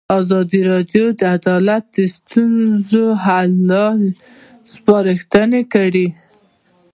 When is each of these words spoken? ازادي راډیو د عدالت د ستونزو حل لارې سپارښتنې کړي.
ازادي 0.19 0.61
راډیو 0.71 1.05
د 1.19 1.21
عدالت 1.37 1.83
د 1.95 1.97
ستونزو 2.15 3.05
حل 3.23 3.51
لارې 3.69 4.09
سپارښتنې 4.73 5.61
کړي. 5.73 6.07